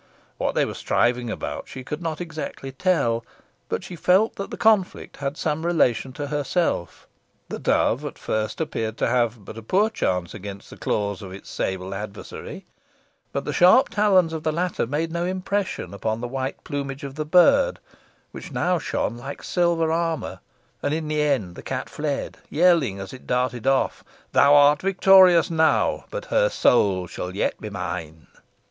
[0.39, 3.23] What they were striving about she could not exactly tell,
[3.69, 7.07] but she felt that the conflict had some relation to herself.
[7.49, 11.31] The dove at first appeared to have but a poor chance against the claws of
[11.31, 12.65] its sable adversary,
[13.31, 17.13] but the sharp talons of the latter made no impression upon the white plumage of
[17.13, 17.77] the bird,
[18.31, 20.39] which now shone like silver armour,
[20.81, 25.51] and in the end the cat fled, yelling as it darted off "Thou art victorious
[25.51, 28.25] now, but her soul shall yet be mine."